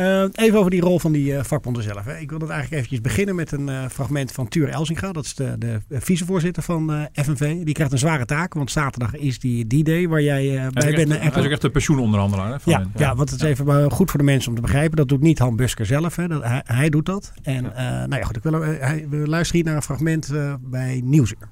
[0.00, 2.04] Uh, even over die rol van die uh, vakbonden zelf.
[2.04, 2.18] Hè.
[2.18, 5.12] Ik wil dat eigenlijk eventjes beginnen met een uh, fragment van Tuur Elsinga.
[5.12, 7.64] Dat is de, de vicevoorzitter van FNV.
[7.64, 11.08] Die krijgt een zware taak, want zaterdag is die D-Day waar jij bij bent.
[11.08, 12.48] Hij is ook echt de pensioenonderhandelaar.
[12.48, 14.96] Hè, ja, ja, ja, want het is even goed voor de mensen om te begrijpen.
[14.96, 16.16] Dat doet niet Han Busker zelf.
[16.16, 16.28] Hè.
[16.28, 17.32] Dat, hij, hij, doet dat.
[17.42, 17.62] En
[18.08, 21.48] nou ja, goed, ik wil, hij, we luisteren hier naar een fragment bij Nieuwsuur.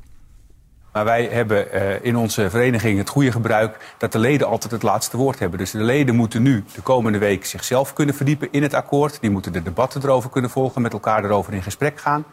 [0.98, 4.82] Maar wij hebben uh, in onze vereniging het goede gebruik dat de leden altijd het
[4.82, 5.58] laatste woord hebben.
[5.58, 9.20] Dus de leden moeten nu de komende week zichzelf kunnen verdiepen in het akkoord.
[9.20, 12.24] Die moeten de debatten erover kunnen volgen, met elkaar erover in gesprek gaan.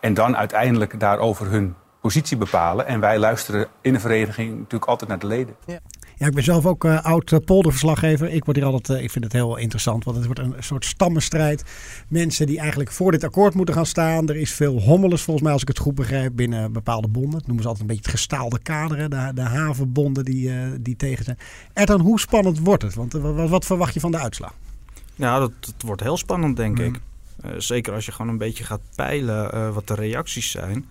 [0.00, 2.86] En dan uiteindelijk daarover hun positie bepalen.
[2.86, 5.56] En wij luisteren in de vereniging natuurlijk altijd naar de leden.
[5.66, 5.78] Ja.
[6.20, 8.28] Ja, ik ben zelf ook uh, oud uh, polderverslaggever.
[8.28, 10.84] Ik, word hier altijd, uh, ik vind het heel interessant, want het wordt een soort
[10.84, 11.64] stammenstrijd.
[12.08, 14.28] Mensen die eigenlijk voor dit akkoord moeten gaan staan.
[14.28, 17.32] Er is veel hommeles volgens mij, als ik het goed begrijp, binnen bepaalde bonden.
[17.32, 19.10] Dat noemen ze altijd een beetje het gestaalde kaderen.
[19.10, 21.38] De, de havenbonden die, die tegen zijn.
[21.72, 22.94] Erdan, hoe spannend wordt het?
[22.94, 24.54] Want wat, wat, verwacht je van de uitslag?
[25.14, 26.84] Ja, dat, dat wordt heel spannend, denk mm.
[26.84, 27.00] ik.
[27.56, 30.84] zeker als je gewoon een beetje gaat peilen wat de reacties zijn.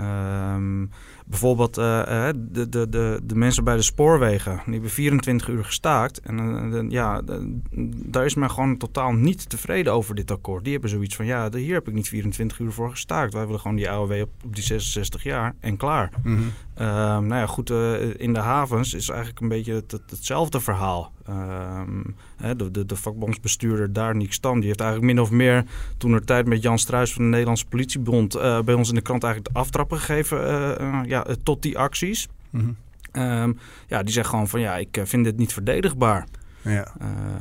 [0.00, 0.90] Um,
[1.26, 4.60] bijvoorbeeld uh, de, de, de, de mensen bij de spoorwegen.
[4.64, 6.20] Die hebben 24 uur gestaakt.
[6.20, 6.38] En
[6.72, 7.22] uh, ja,
[8.06, 10.64] daar is men gewoon totaal niet tevreden over dit akkoord.
[10.64, 13.32] Die hebben zoiets van, ja, hier heb ik niet 24 uur voor gestaakt.
[13.32, 16.10] Wij willen gewoon die AOW op, op die 66 jaar en klaar.
[16.22, 16.52] Mm -hmm.
[16.78, 16.86] uh,
[17.18, 17.70] nou ja, goed,
[18.16, 21.12] in de havens is eigenlijk een beetje het, het, hetzelfde verhaal.
[22.56, 25.64] De, de, de vakbondsbestuurder daar, Nick Stam, die heeft eigenlijk min of meer...
[25.96, 28.32] toen er tijd met Jan Struis van de Nederlandse politiebond...
[28.64, 30.38] bij ons in de krant eigenlijk de aftrappen gegeven...
[31.06, 32.28] ja, tot die acties.
[32.50, 32.76] Mm
[33.12, 33.22] -hmm.
[33.22, 36.26] um, ja, die zegt gewoon van ja, ik vind dit niet verdedigbaar.
[36.62, 36.92] Ja.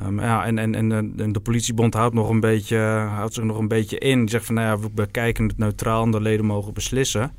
[0.06, 2.77] Um, ja, en, en, en, en, de politiebond houdt, nog een beetje,
[3.10, 4.20] houdt zich nog een beetje in.
[4.20, 7.32] Die zegt van nou ja, we bekijken het neutraal en de leden mogen beslissen.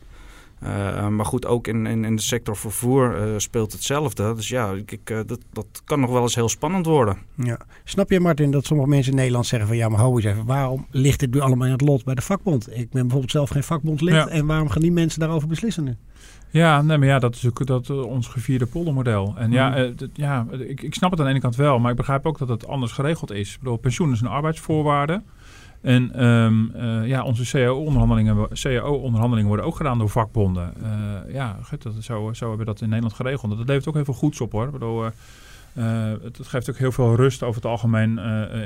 [0.62, 4.34] Uh, maar goed, ook in, in, in de sector vervoer uh, speelt hetzelfde.
[4.34, 7.16] Dus ja, ik, ik, uh, dat, dat kan nog wel eens heel spannend worden.
[7.34, 7.58] Ja.
[7.84, 9.76] Snap je, Martin, dat sommige mensen in Nederland zeggen van...
[9.76, 12.22] ja, maar hou eens even, waarom ligt dit nu allemaal in het lot bij de
[12.22, 12.68] vakbond?
[12.70, 14.14] Ik ben bijvoorbeeld zelf geen vakbondlid.
[14.14, 14.28] Ja.
[14.28, 15.96] En waarom gaan die mensen daarover beslissen nu?
[16.50, 19.34] Ja, nee, maar ja, dat is ook dat, uh, ons gevierde poldermodel.
[19.36, 21.90] En ja, uh, d- ja ik, ik snap het aan de ene kant wel, maar
[21.90, 23.54] ik begrijp ook dat het anders geregeld is.
[23.54, 25.22] Ik bedoel, pensioen is een arbeidsvoorwaarde.
[25.80, 30.72] En um, uh, ja, onze CAO-onderhandelingen CAO worden ook gedaan door vakbonden.
[31.28, 33.56] ja, goed, dat, zo, zo hebben we dat in Nederland geregeld.
[33.56, 34.64] Dat levert ook heel veel goeds op hoor.
[34.64, 38.18] Ik bedoel, uh, het, geeft ook heel veel rust over het algemeen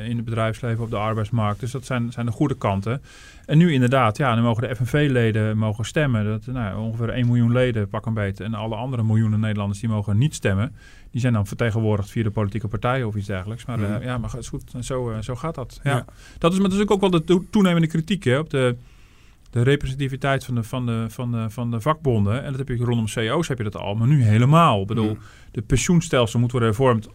[0.04, 1.60] in het bedrijfsleven, op de arbeidsmarkt.
[1.60, 3.02] Dus dat zijn, zijn de goede kanten.
[3.46, 6.24] En nu inderdaad, ja, nu mogen de FNV-leden mogen stemmen.
[6.24, 8.44] Dat, nou, ongeveer 1 miljoen leden, pak een beetje.
[8.44, 10.74] En alle andere miljoenen Nederlanders die mogen niet stemmen.
[11.12, 13.64] Die zijn dan vertegenwoordigd via de politieke partijen of iets dergelijks.
[13.64, 14.02] Maar mm.
[14.02, 14.72] ja, maar het is goed.
[14.80, 15.80] Zo, zo gaat dat.
[15.82, 16.04] Ja.
[16.38, 18.76] Dat is natuurlijk ook wel de to toenemende kritiek hè, op de
[19.52, 22.42] de representativiteit van de, van, de, van, de, van de vakbonden.
[22.42, 24.80] En dat heb je rondom CO's heb je dat al, maar nu helemaal.
[24.80, 25.16] Ik bedoel,
[25.50, 27.08] de pensioenstelsel moet worden hervormd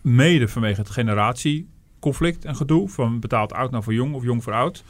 [0.00, 2.88] mede vanwege het generatieconflict en gedoe.
[2.88, 4.84] Van betaald oud naar voor jong of jong voor oud.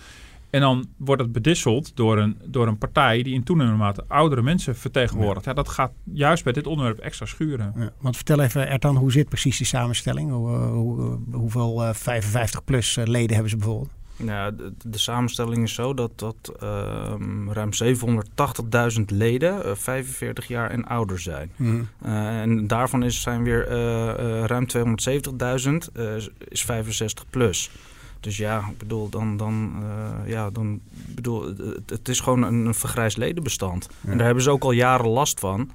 [0.51, 4.43] En dan wordt het bedisseld door een, door een partij die in toenemende mate oudere
[4.43, 5.45] mensen vertegenwoordigt.
[5.45, 5.51] Ja.
[5.51, 5.57] ja.
[5.57, 7.73] dat gaat juist bij dit onderwerp extra schuren.
[7.77, 10.31] Ja, want vertel even, Ertan, hoe zit precies die samenstelling?
[10.31, 13.91] Hoe, hoe, hoeveel uh, 55-plus leden hebben ze bijvoorbeeld?
[14.25, 17.71] Ja, de, de, samenstelling is zo dat, dat um, ruim
[18.99, 21.51] 780.000 leden uh, 45 jaar en ouder zijn.
[21.57, 21.89] Mm.
[22.07, 25.93] Uh, en daarvan is, zijn weer uh, ruim 270.000
[26.49, 27.71] is 65 plus.
[28.21, 29.83] Dus ja, ik bedoel, dan, dan,
[30.27, 30.81] ja, dan
[31.15, 33.89] bedoel, het, het, is gewoon een, een vergrijsd ledenbestand.
[34.01, 34.11] Ja.
[34.11, 35.71] En daar hebben ze ook al jaren last van.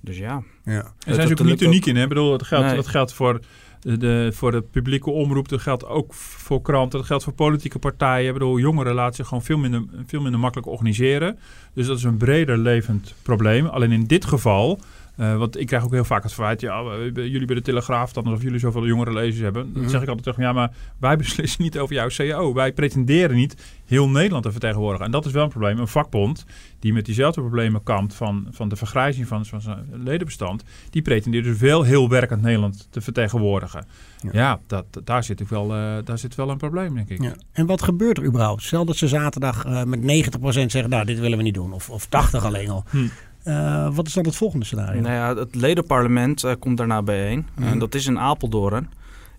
[0.00, 0.42] dus ja.
[0.64, 0.92] ja.
[1.06, 2.02] En zijn ze ook niet uniek in, hè?
[2.02, 2.74] Ik bedoel, dat geldt, nee.
[2.74, 3.40] dat geldt voor
[3.80, 5.48] de, voor de publieke omroep.
[5.48, 6.98] Dat geldt ook voor kranten.
[6.98, 8.26] Dat geldt voor politieke partijen.
[8.26, 11.38] Ik bedoel, jongeren laten zich gewoon veel minder, veel minder makkelijk organiseren.
[11.74, 13.66] Dus dat is een breder levend probleem.
[13.66, 14.80] Alleen in dit geval...
[15.20, 16.82] Uh, want ik krijg ook heel vaak het verwijt, ja,
[17.14, 19.62] jullie bij de Telegraaf, dan alsof jullie zoveel jongere lezers hebben.
[19.62, 19.88] Dan mm-hmm.
[19.88, 22.54] zeg ik altijd tegen ja, maar wij beslissen niet over jouw CAO.
[22.54, 25.06] Wij pretenderen niet heel Nederland te vertegenwoordigen.
[25.06, 25.78] En dat is wel een probleem.
[25.78, 26.44] Een vakbond
[26.78, 31.44] die met diezelfde problemen kampt van, van de vergrijzing van, van zijn ledenbestand, die pretendeert
[31.44, 33.86] dus wel heel werkend Nederland te vertegenwoordigen.
[34.20, 37.22] Ja, ja dat, daar, zit ik wel, uh, daar zit wel een probleem, denk ik.
[37.22, 37.32] Ja.
[37.52, 38.62] En wat gebeurt er überhaupt?
[38.62, 40.04] Stel dat ze zaterdag uh, met 90%
[40.42, 41.72] zeggen, nou, dit willen we niet doen.
[41.72, 42.84] Of, of 80 alleen al.
[42.90, 43.06] Hm.
[43.44, 45.00] Uh, wat is dan het volgende scenario?
[45.00, 47.46] Nou ja, het ledenparlement uh, komt daarna bijeen.
[47.56, 47.66] Mm.
[47.66, 48.88] En dat is in Apeldoorn.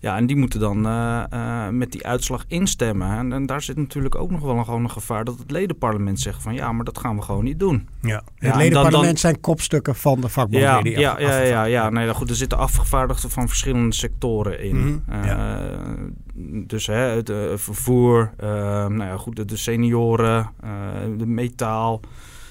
[0.02, 3.08] Ja, en die moeten dan eh, eh, met die uitslag instemmen.
[3.18, 6.20] En, en daar zit natuurlijk ook nog wel een, gewoon een gevaar dat het ledenparlement
[6.20, 7.88] zegt van ja, maar dat gaan we gewoon niet doen.
[8.00, 8.08] Ja.
[8.08, 10.68] Ja, Het en ledenparlement dan- zijn kopstukken van de vakbonden.
[10.68, 14.60] Ja, die ja, af- ja, ja, ja, Nee, goed, er zitten afgevaardigden van verschillende sectoren
[14.60, 14.78] in.
[14.78, 15.60] Mhm, Eh, ja.
[16.66, 18.48] Dus hè, het eh, vervoer, eh,
[18.86, 20.70] nou ja, goed, de, de senioren, eh,
[21.18, 22.00] de metaal.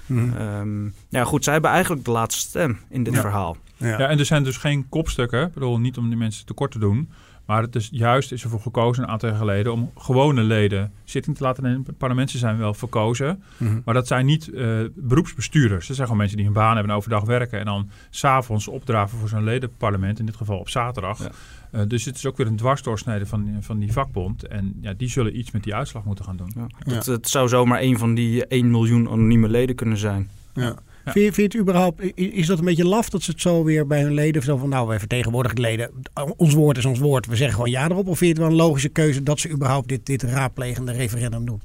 [0.10, 3.22] Ehm, ja, goed, zij hebben eigenlijk de laatste stem in dit Ja.
[3.22, 3.58] verhaal.
[3.78, 3.88] Ja.
[3.88, 5.46] Ja, en er zijn dus geen kopstukken.
[5.48, 7.10] Ik bedoel, niet om die mensen tekort te doen.
[7.46, 11.38] Maar het is juist is ervoor gekozen een aantal jaar geleden om gewone leden zitting
[11.38, 11.86] te laten nemen.
[11.98, 13.44] Parlementen zijn wel verkozen.
[13.58, 13.80] Mhm.
[13.86, 15.86] Maar dat zijn niet eh, beroepsbestuurders.
[15.88, 17.60] Dat zijn gewoon mensen die een baan hebben en overdag werken.
[17.60, 20.20] En dan s'avonds opdraven voor zo'n ledenparlement.
[20.20, 21.20] In dit geval op zaterdag.
[21.20, 21.30] Ja.
[21.72, 24.48] Eh, dus het is ook weer een dwarsdoorsnede van, van die vakbond.
[24.48, 26.52] En ja, die zullen iets met die uitslag moeten gaan doen.
[26.56, 26.68] Ja.
[26.80, 26.94] Ja.
[26.94, 30.30] Het, het zou zomaar een van die 1 miljoen anonieme leden kunnen zijn.
[30.54, 30.76] Ja.
[31.06, 31.12] Ja.
[31.12, 33.64] Vind, je, vind je het überhaupt, is dat een beetje laf dat ze het zo
[33.64, 35.92] weer bij hun leden zo van nou wij vertegenwoordigen de leden,
[36.36, 38.08] ons woord is ons woord, we zeggen gewoon ja erop?
[38.08, 41.46] Of vind je het wel een logische keuze dat ze überhaupt dit, dit raadplegende referendum
[41.46, 41.62] doen?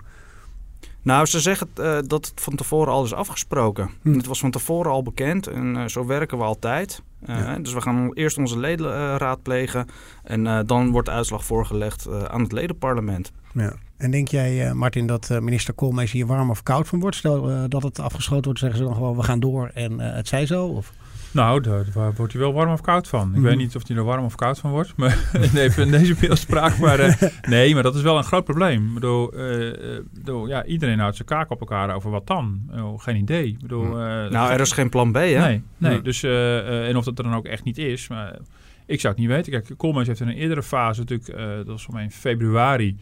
[1.05, 3.91] Nou, ze zeggen eh, dat het van tevoren al is afgesproken.
[4.03, 4.13] Hm.
[4.17, 7.03] Het was van tevoren al bekend en eh, zo werken we altijd.
[7.27, 7.59] Eh, Ja.
[7.59, 9.87] Dus we gaan eerst onze leden raadplegen
[10.23, 13.33] en dan wordt de uitslag voorgelegd aan het ledenparlement.
[13.53, 13.73] Ja.
[13.97, 17.17] En denk jij, Martin, dat minister Koolmees hier warm of koud van wordt?
[17.17, 20.47] Stel dat het afgeschoten wordt, zeggen ze dan gewoon we gaan door en het zij
[20.47, 20.67] zo?
[20.67, 20.93] Of?
[21.35, 23.29] Nou, daar, daar wordt hij wel warm of koud van.
[23.29, 23.43] Ik Mhm.
[23.43, 24.93] weet niet of hij er warm of koud van wordt.
[24.97, 26.79] Maar even in deze beeldspraak.
[26.79, 28.87] Maar eh, nee, maar dat is wel een groot probleem.
[28.89, 32.61] Ik bedoel, eh, eh, bedoel, ja, iedereen houdt zijn kaak op elkaar over wat dan.
[32.97, 33.47] Geen idee.
[33.47, 35.21] Ik bedoel, eh, Nou, er is geen plan B, hè?
[35.21, 35.95] Nee, nee.
[35.95, 35.99] Ja.
[36.01, 38.09] Dus, en of dat er dan ook echt niet is.
[38.09, 38.39] Maar
[38.87, 39.53] ik zou het niet weten.
[39.53, 42.97] Kijk, Koolmees heeft in een eerdere fase natuurlijk, dat was voor mij in februari,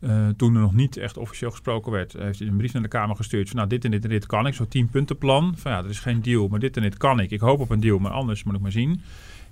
[0.00, 2.88] eh, toen er nog niet echt officieel gesproken werd, heeft hij een brief naar de
[2.88, 5.54] Kamer gestuurd van nou dit en dit en dit kan ik, zo'n tien puntenplan.
[5.56, 7.30] Van ja, er is geen deal, maar dit en dit kan ik.
[7.30, 9.00] Ik hoop op een deal, maar anders moet ik maar zien.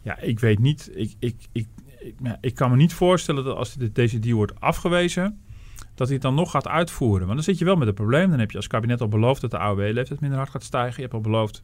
[0.03, 0.91] Ja, ik weet niet.
[0.95, 1.67] Ik, ik, ik,
[2.01, 5.41] ik, nou, ik kan me niet voorstellen dat als deze deal wordt afgewezen,
[5.95, 7.27] dat hij het dan nog gaat uitvoeren.
[7.27, 8.31] Want dan zit je wel met een probleem.
[8.31, 10.95] Dan heb je als kabinet al beloofd dat de AOW-leeftijd minder hard gaat stijgen.
[10.95, 11.61] Je hebt al beloofd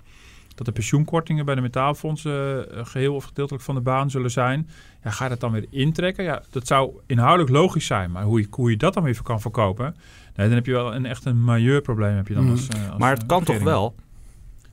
[0.54, 4.68] dat de pensioenkortingen bij de metaalfondsen eh, geheel of gedeeltelijk van de baan zullen zijn.
[5.04, 6.24] Ja, ga je dat dan weer intrekken?
[6.24, 9.40] Ja, dat zou inhoudelijk logisch zijn, maar hoe je, hoe je dat dan weer kan
[9.40, 9.96] verkopen,
[10.36, 12.16] nee, dan heb je wel een echt een majeurprobleem.
[12.16, 13.94] Heb je dan als, eh, als, Maar het kan toch wel?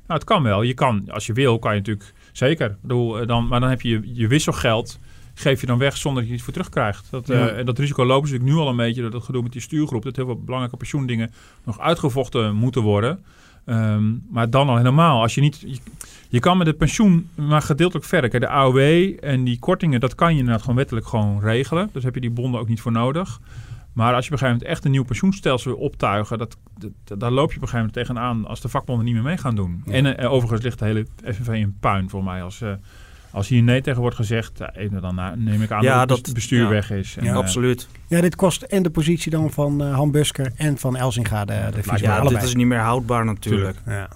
[0.07, 0.61] Nou, het kan wel.
[0.61, 2.69] Je kan, als je wil, kan je natuurlijk zeker.
[2.69, 4.99] Ik bedoel, eh, dan, maar dan heb je je, je wisselgeld.
[5.33, 7.07] Geef je dan weg zonder dat je iets voor terugkrijgt.
[7.11, 7.29] Dat.
[7.29, 9.61] En dat risico lopen ze natuurlijk nu al een beetje door dat gedoe met die
[9.61, 10.03] stuurgroep.
[10.03, 11.31] Dat heel veel belangrijke pensioendingen
[11.63, 13.23] nog uitgevochten moeten worden.
[13.67, 15.21] Ehm, maar dan al helemaal.
[15.21, 15.77] Als je, niet, je,
[16.29, 18.29] je kan met het pensioen maar gedeeltelijk verder.
[18.29, 18.77] Kijk, De AOW
[19.19, 21.89] en die kortingen, dat kan je inderdaad gewoon wettelijk gewoon regelen.
[21.91, 23.39] Dus heb je die bonden ook niet voor nodig.
[23.93, 26.57] Maar als je op een gegeven moment echt een nieuw pensioenstelsel wil optuigen, dat,
[27.03, 29.37] dat, daar loop je op een gegeven moment tegenaan als de vakbonden niet meer mee
[29.37, 29.81] gaan doen.
[29.85, 29.91] Ja.
[29.91, 32.43] En eh, overigens ligt de hele FNV in puin voor mij.
[32.43, 32.71] Als, eh,
[33.37, 36.17] als hier nee tegen wordt gezegd, ja, even dan na- neem ik aan Ja, dat,
[36.17, 36.69] het bestuur ja.
[36.69, 37.15] weg is.
[37.17, 37.87] En, Ja, eh, Absoluut.
[38.07, 41.53] Ja, dit kost en de positie dan van eh Han Busker en van Elsinga de,
[41.53, 42.35] de Ja, allebei.
[42.35, 43.77] dit is niet meer houdbaar natuurlijk.
[43.85, 44.07] Ja.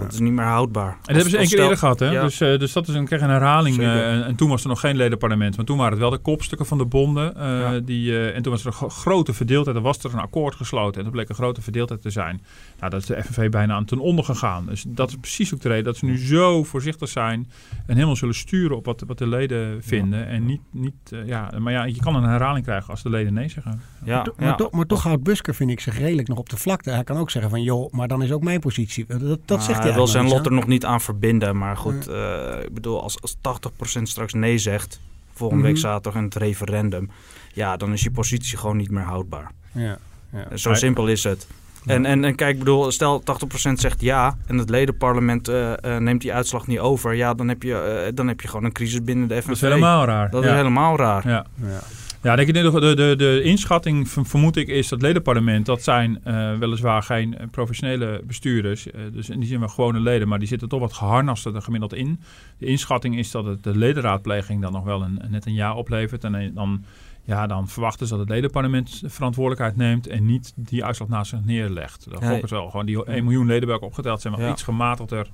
[0.00, 0.90] Dat is niet meer houdbaar.
[0.90, 2.10] En dat hebben ze één keer eerder gehad, hè?
[2.10, 2.22] Ja.
[2.22, 3.78] Dus, eh, dus dat is een, kreeg een herhaling.
[3.78, 5.56] Eh, en, en toen was er nog geen ledenparlement.
[5.56, 7.36] Maar toen waren het wel de kopstukken van de bonden.
[7.36, 7.78] eh, Ja.
[7.78, 9.76] die, eh, en toen was er een gro- grote verdeeldheid.
[9.76, 11.00] Er was er een akkoord gesloten.
[11.00, 12.42] En er bleek een grote verdeeldheid te zijn.
[12.78, 14.66] Nou, dat is de FNV bijna aan ten onder gegaan.
[14.66, 17.50] Dus dat is precies ook de reden dat ze nu zo voorzichtig zijn.
[17.86, 20.26] En helemaal zullen sturen op wat, wat de leden vinden.
[20.26, 20.94] En niet, niet
[21.26, 23.80] ja, maar ja, je kan een herhaling krijgen als de leden nee zeggen.
[24.04, 26.90] Ja, To- maar, maar toch houdt Busker, vind ik, zich redelijk nog op de vlakte.
[26.90, 29.04] Hij kan ook zeggen van, joh, maar dan is ook mijn positie.
[29.06, 31.56] Dat, dat Maar zegt hij hij wil zijn lot er nog niet aan verbinden.
[31.58, 35.00] Maar goed, eh, ik bedoel, als, als 80% straks nee zegt,
[35.34, 35.72] volgende Mhm.
[35.72, 37.10] week zaterdag in het referendum,
[37.52, 39.50] ja, dan is je positie gewoon niet meer houdbaar.
[39.72, 39.98] Ja,
[40.32, 40.56] ja.
[40.56, 41.46] Zo Maar- simpel is het.
[41.86, 46.00] En, en, en kijk, ik bedoel, stel 80% zegt ja en het ledenparlement eh, eh,
[46.00, 48.72] neemt die uitslag niet over, ja, dan heb je, eh, dan heb je gewoon een
[48.72, 49.46] crisis binnen de FNV.
[49.46, 50.30] Dat is helemaal raar.
[50.30, 50.50] Dat ja.
[50.50, 51.28] is helemaal raar.
[51.28, 51.46] Ja.
[51.54, 51.80] Ja.
[52.26, 56.58] Ja, denk ik, de, de, de, inschatting vermoed ik is dat ledenparlement, dat zijn eh,
[56.58, 60.68] weliswaar geen professionele bestuurders, eh, dus in die zin wel gewone leden, maar die zitten
[60.68, 62.20] toch wat geharnaster er gemiddeld in.
[62.58, 66.24] De inschatting is dat het de ledenraadpleging dan nog wel een, net een ja oplevert
[66.24, 66.84] en eh, dan,
[67.24, 71.44] ja, dan verwachten ze dat het ledenparlement verantwoordelijkheid neemt en niet die uitslag naast zich
[71.44, 72.06] neerlegt.
[72.10, 74.52] Gokken ze wel gewoon die 1 miljoen leden bij elkaar opgeteld zijn wel Ja.
[74.52, 75.26] iets gematigder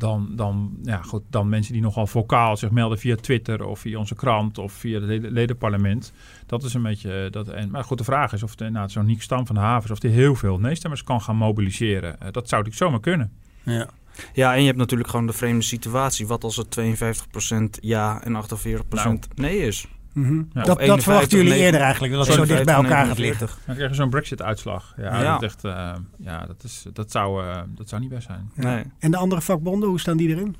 [0.00, 3.98] dan, dan, ja, goed, dan mensen die nogal vocaal zich melden via Twitter of via
[3.98, 6.12] onze krant of via het leden- ledenparlement.
[6.46, 7.24] Dat is een beetje.
[7.24, 9.54] eh, Dat, en, maar goed, de vraag is of de, nou, zo'n Niek Stam van
[9.54, 12.12] de Havens, of die heel veel nee-stemmers kan gaan mobiliseren.
[12.20, 13.32] Eh, dat zou natuurlijk zomaar kunnen.
[13.62, 13.88] Ja.
[14.32, 16.26] Ja, en je hebt natuurlijk gewoon de vreemde situatie.
[16.26, 19.86] Wat als het 52% ja en 48% nee is?
[20.12, 20.34] Mhm.
[20.36, 20.42] Ja.
[20.52, 23.18] Dat, dat 51, verwachten jullie 9, eerder eigenlijk, dat het zo dicht bij elkaar gaat
[23.18, 23.48] liggen.
[23.66, 24.94] Dan krijg je zo'n Brexit-uitslag.
[24.96, 25.32] Ja, Ja.
[25.32, 28.50] Dat, echt, eh, ja dat, is, dat, zou, eh, dat zou niet best zijn.
[28.54, 28.62] Ja.
[28.74, 28.84] Nee.
[28.98, 30.56] En de andere vakbonden, hoe staan die erin?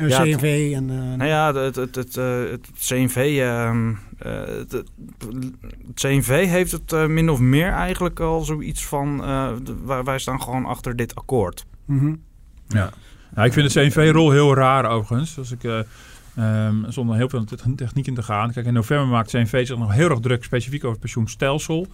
[0.00, 0.90] Uh, Ja, CNV en...
[0.90, 4.90] eh, Nou ja, het, het, het, eh, het CNV, ehm, eh, het, het
[5.94, 9.24] CNV heeft het eh, min of meer eigenlijk al zoiets van...
[9.24, 11.64] eh, de- wij, wij staan gewoon achter dit akkoord.
[11.84, 12.14] mhm.
[12.68, 12.90] Ja.
[13.34, 15.38] Nou, ik vind de CNV-rol heel raar overigens.
[15.38, 15.62] Als ik,
[16.34, 18.52] eh, ehm, zonder heel veel te- techniek in te gaan.
[18.52, 21.86] Kijk, in november maakt CNV zich nog heel erg druk, specifiek over het pensioenstelsel.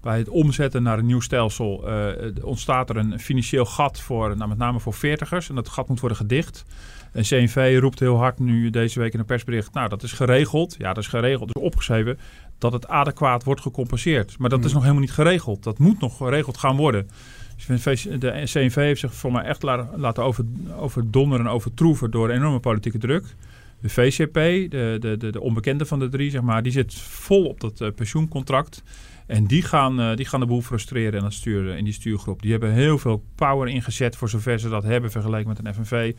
[0.00, 4.48] Bij het omzetten naar een nieuw stelsel eh, ontstaat er een financieel gat voor, nou,
[4.48, 5.48] met name voor veertigers.
[5.48, 6.64] En dat gat moet worden gedicht.
[7.12, 9.72] En CNV roept heel hard nu deze week in een persbericht.
[9.74, 10.74] Nou, dat is geregeld.
[10.78, 11.52] Ja, dat is geregeld.
[11.52, 12.18] Dus opgeschreven
[12.58, 14.38] dat het adequaat wordt gecompenseerd.
[14.38, 15.62] Maar dat is nog helemaal niet geregeld.
[15.62, 17.08] Dat moet nog geregeld gaan worden.
[17.66, 20.44] De CNV heeft zich voor mij echt la- laten over,
[20.78, 23.24] overdonderen en overtroeven door enorme politieke druk.
[23.84, 24.34] De VCP,
[24.70, 27.80] de, de, de, de onbekende van de drie, zeg maar, die zit vol op dat
[27.80, 28.82] eh, pensioencontract.
[29.26, 32.42] En die gaan, eh, die gaan de boel frustreren dat stuur, in die stuurgroep.
[32.42, 36.12] Die hebben heel veel power ingezet voor zover ze dat hebben vergeleken met een FNV.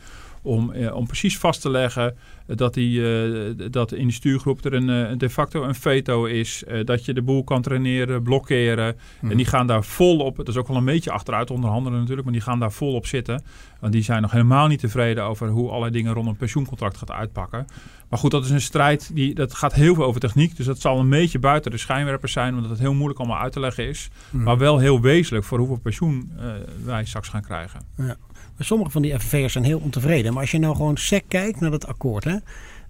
[0.46, 4.72] Om, eh, om precies vast te leggen dat, die, eh, dat in die stuurgroep er
[4.74, 6.64] een, eh, de facto een veto is.
[6.84, 8.96] dat je de boel kan traineren, blokkeren.
[9.20, 10.36] En die gaan daar vol op.
[10.36, 12.24] Het is ook wel een beetje achteruit onderhandelen natuurlijk.
[12.24, 13.42] Maar die gaan daar vol op zitten.
[13.80, 17.10] Want die zijn nog helemaal niet tevreden over hoe allerlei dingen rondom een pensioencontract gaat
[17.10, 17.66] uitpakken.
[18.08, 19.10] Maar goed, dat is een strijd.
[19.14, 20.56] Die, dat gaat heel veel over techniek.
[20.56, 22.54] Dus dat zal een beetje buiten de schijnwerpers zijn.
[22.54, 24.10] Omdat het heel moeilijk allemaal uit te leggen is.
[24.30, 26.32] Maar wel heel wezenlijk voor hoeveel pensioen
[26.84, 27.80] wij straks gaan krijgen.
[28.58, 30.32] Sommige van die FNV'ers zijn heel ontevreden.
[30.32, 32.36] Maar als je nou gewoon sec kijkt naar dat akkoord, hè,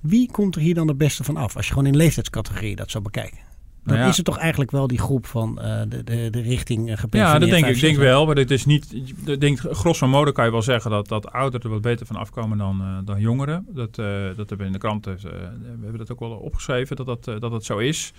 [0.01, 1.57] wie komt er hier dan het beste van af?
[1.57, 3.46] Als je gewoon in leeftijdscategorie dat zou bekijken.
[3.87, 4.13] Dan Nou ja.
[4.13, 7.39] is het toch eigenlijk wel die groep van eh, de, de, de richting uh, Ja,
[7.39, 7.81] dat denk ik.
[7.81, 7.99] Denk 65.
[7.99, 8.27] wel.
[8.27, 8.93] Maar het is niet.
[9.27, 12.17] Ik denk, grosso modo kan je wel zeggen dat, dat ouderen er wat beter van
[12.17, 13.67] afkomen dan, eh, dan jongeren.
[13.69, 15.07] Dat, eh, dat hebben we in de krant.
[15.07, 18.13] eh, we hebben dat ook wel opgeschreven dat dat, eh, dat, dat zo is.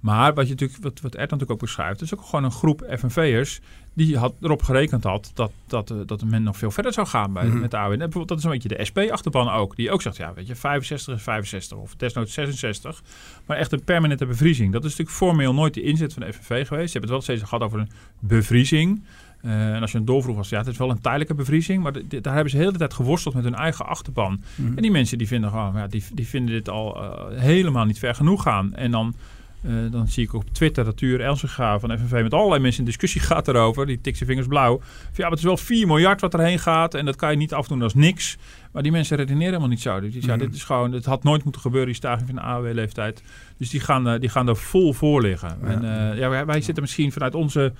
[0.00, 2.86] Maar wat, je natuurlijk, wat, wat Ert natuurlijk ook beschrijft, is ook gewoon een groep
[2.98, 3.60] FNV'ers
[3.94, 7.32] die had, erop gerekend had dat, dat, eh, dat men nog veel verder zou gaan
[7.32, 7.60] bij, Mhm.
[7.60, 7.90] met de AWN.
[7.92, 9.76] En bijvoorbeeld, dat is een beetje de SP-achterban ook.
[9.76, 13.02] Die ook zegt, ja, weet je, 65 is 65 of desnoods 66.
[13.46, 14.72] Maar echt een permanente bevriezing.
[14.72, 16.92] Dat is natuurlijk formeel nooit de inzet van de FNV geweest.
[16.92, 19.04] Je hebt het wel steeds gehad over een bevriezing.
[19.40, 21.82] Eh, en als je een doorvroeg was, ja, het is wel een tijdelijke bevriezing.
[21.82, 24.42] Maar de- daar hebben ze de hele tijd geworsteld met hun eigen achterban.
[24.54, 24.76] Mhm.
[24.76, 27.98] En die mensen die vinden gewoon, ja, die, die vinden dit al eh, helemaal niet
[27.98, 28.74] ver genoeg gaan.
[28.74, 29.14] En dan,
[29.62, 32.86] eh, dan zie ik op Twitter dat Tuur Elsinga van FNV met allerlei mensen in
[32.86, 33.86] discussie gaat erover.
[33.86, 34.78] Die tikt zijn vingers blauw.
[34.78, 36.94] Van, ja, maar het is wel 4 miljard wat erheen gaat.
[36.94, 38.36] En dat kan je niet afdoen als niks.
[38.72, 40.00] Maar die mensen redeneren helemaal niet zo.
[40.00, 40.38] Dus ja, Mhm.
[40.44, 43.22] dit is gewoon, het had nooit moeten gebeuren, die staging van de AOW-leeftijd.
[43.58, 45.58] Dus die gaan, eh, die gaan er vol voor liggen.
[45.62, 45.68] Ja.
[45.68, 47.72] En eh, ja, wij, wij zitten misschien vanuit onze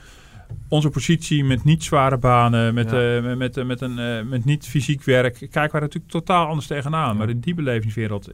[0.68, 3.16] onze positie met niet zware banen, met, Ja.
[3.16, 6.12] eh, met, met, eh, met, een, eh, met niet fysiek werk, kijken wij er natuurlijk
[6.12, 7.16] totaal anders tegenaan.
[7.16, 8.26] Maar in die belevingswereld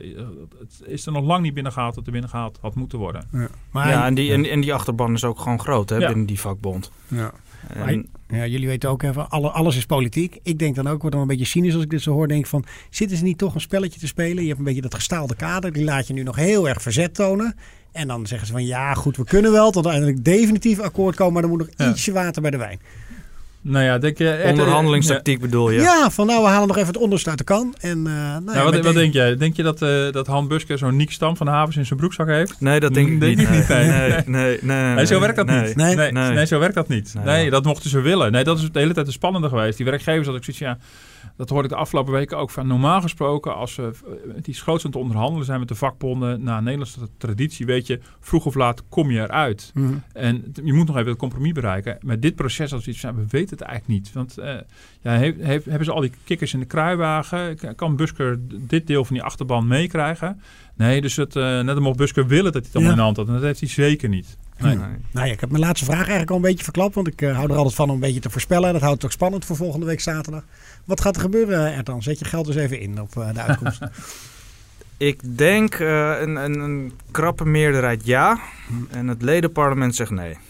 [0.59, 3.29] het is er nog lang niet binnengehaald dat er binnengehaald had moeten worden.
[3.71, 6.07] Maar, ja, en die, en, en die achterban is ook gewoon groot hè, Ja.
[6.07, 6.91] binnen die vakbond.
[7.09, 7.33] ja.
[7.75, 10.39] En, Ja, jullie weten ook even, alle, alles is politiek.
[10.43, 12.29] Ik denk dan ook, word dan een beetje cynisch als ik dit zo hoor.
[12.29, 14.43] Denk van, zitten ze niet toch een spelletje te spelen?
[14.43, 15.73] Je hebt een beetje dat gestaalde kader.
[15.73, 17.55] Die laat je nu nog heel erg verzet tonen.
[17.93, 21.33] En dan zeggen ze van, ja goed, we kunnen wel tot uiteindelijk definitief akkoord komen.
[21.35, 21.89] Maar er moet nog Ja.
[21.91, 22.81] ietsje water bij de wijn.
[23.69, 24.31] Nou ja, denk je...
[24.31, 25.81] eh, onderhandelingstactiek bedoel je?
[25.81, 26.11] Ja.
[26.11, 27.75] van nou, we halen nog even het onderste uit de kan.
[27.81, 29.37] En, eh, nou ja, Ja, wat, wat de- denk jij?
[29.37, 31.99] Denk je dat, eh dat Han Busker zo'n Niek Stam van de Havens in zijn
[31.99, 32.61] broekzak heeft?
[32.61, 33.49] Nee, dat denk ik Denk niet.
[33.49, 33.87] ik niet, nee.
[33.89, 35.67] nee, nee, nee, Nee, zo werkt dat nee.
[35.67, 35.77] niet.
[35.77, 35.95] Nee.
[35.97, 36.31] Nee, Nee.
[36.33, 37.15] nee, zo werkt dat niet.
[37.15, 37.25] Nee.
[37.25, 38.33] Nee, dat mochten ze willen.
[38.33, 39.77] Nee, dat is de hele tijd de spannende geweest.
[39.77, 40.79] Die werkgevers had ik zoiets, ja,
[41.37, 42.67] dat hoorde ik de afgelopen weken ook van.
[42.67, 46.43] Normaal gesproken, als we eh, met iets groots aan het onderhandelen zijn met de vakbonden,
[46.43, 49.71] na Nederlandse traditie, weet je, vroeg of laat kom je eruit.
[49.75, 49.95] Mhm.
[50.13, 51.99] En je moet nog even het compromis bereiken.
[52.01, 54.13] Met dit proces, als we iets zijn, we weten het eigenlijk niet.
[54.13, 54.55] Want eh,
[55.01, 57.59] ja, heeft, heeft, hebben ze al die kikkers in de kruiwagen?
[57.77, 60.41] Kan Busker dit deel van die achterban meekrijgen?
[60.77, 62.97] Nee, dus het, eh, net mocht Busker willen dat hij het allemaal Ja.
[62.97, 63.27] in de hand had.
[63.27, 64.37] En dat heeft hij zeker niet.
[64.59, 64.77] Nee.
[64.77, 64.87] Nee.
[65.11, 66.95] Nou ja, ik heb mijn laatste vraag eigenlijk al een beetje verklapt.
[66.95, 68.73] Want ik eh, hou er altijd van om een beetje te voorspellen.
[68.73, 70.45] Dat houdt het ook spannend voor volgende week zaterdag.
[70.85, 72.03] Wat gaat er gebeuren, Ertan?
[72.03, 73.81] Zet je geld dus even in op eh, de uitkomst.
[74.97, 78.41] Ik denk eh, een, een, een krappe meerderheid ja.
[78.91, 80.33] En het ledenparlement zegt nee.
[80.33, 80.41] Dat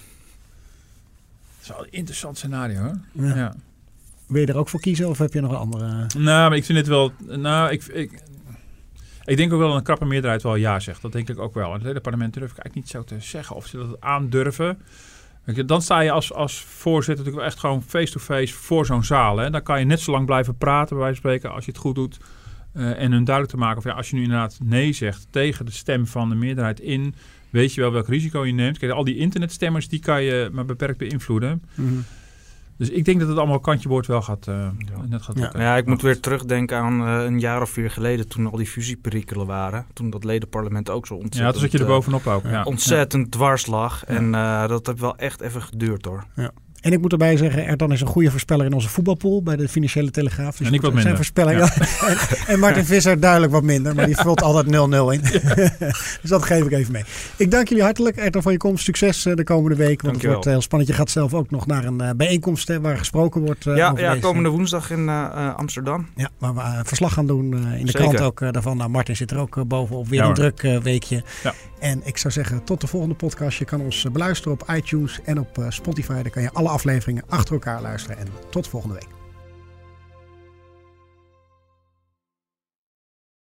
[1.62, 2.98] is wel een interessant scenario hoor.
[3.12, 3.36] Ja.
[3.36, 3.54] Ja.
[4.26, 6.06] Wil je er ook voor kiezen of heb je nog een andere?
[6.18, 7.12] Nou, maar ik vind het wel.
[7.26, 8.22] Nou, ik, ik,
[9.28, 11.02] ik denk ook wel dat een krappe meerderheid wel ja zegt.
[11.02, 11.68] Dat denk ik ook wel.
[11.68, 14.78] En het hele parlement durf ik eigenlijk niet zo te zeggen of ze dat aandurven.
[15.66, 19.36] Dan sta je als, als voorzitter natuurlijk wel echt gewoon face-to-face voor zo'n zaal.
[19.36, 19.50] Hè.
[19.50, 22.18] Dan kan je net zo lang blijven praten, bij spreken, als je het goed doet.
[22.72, 25.64] Eh, en hun duidelijk te maken of ja, als je nu inderdaad nee zegt tegen
[25.64, 27.14] de stem van de meerderheid in,
[27.50, 28.90] weet je wel welk risico je neemt.
[28.90, 31.62] Al die internetstemmers, die kan je maar beperkt beïnvloeden.
[31.74, 31.98] Mhm.
[32.78, 34.68] Dus ik denk dat het allemaal kantje boord wel gaat, eh,
[35.08, 35.52] net gaat Ja.
[35.56, 38.66] Ja, ik moet weer terugdenken aan eh, een jaar of vier geleden toen al die
[38.66, 39.86] fusieperikelen waren.
[39.92, 42.44] Toen dat ledenparlement ook zo ontzettend, Ja, toen zat je er eh, bovenop ook.
[42.44, 42.62] Ja.
[42.62, 44.04] ontzettend dwars lag.
[44.04, 46.24] En eh, dat heeft wel echt even geduurd hoor.
[46.80, 49.68] En ik moet erbij zeggen, Erdan is een goede voorspeller in onze voetbalpool bij de
[49.68, 50.56] Financiële Telegraaf.
[50.56, 51.16] Dus En ik wat zijn minder.
[51.16, 51.60] voorspellingen.
[51.60, 52.08] Ja.
[52.08, 55.20] en, en Martin Visser duidelijk wat minder, maar die vult altijd 0-0 in.
[56.22, 57.04] dus dat geef ik even mee.
[57.36, 58.84] Ik dank jullie hartelijk, Erdan, voor je komst.
[58.84, 60.90] Succes eh, de komende week, want het wordt heel spannend.
[60.90, 63.90] Je gaat zelf ook nog naar een eh, bijeenkomst hè, waar gesproken wordt eh, ja,
[63.90, 66.06] over ja, deze- komende woensdag in eh, eh, Amsterdam.
[66.14, 68.76] Ja, waar we eh, verslag gaan doen eh, in de krant ook eh, daarvan.
[68.76, 70.08] Nou, Martin zit er ook eh, bovenop.
[70.08, 71.22] Weer Ja, een druk eh, weekje.
[71.42, 71.54] Ja.
[71.80, 73.58] En ik zou zeggen, tot de volgende podcast.
[73.58, 76.12] Je kan ons eh, beluisteren op iTunes en op eh, Spotify.
[76.12, 78.18] Daar kan je afleveringen achter elkaar luisteren.
[78.18, 79.17] En tot volgende week.